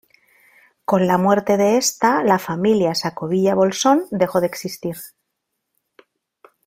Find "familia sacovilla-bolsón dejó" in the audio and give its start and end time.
2.39-4.41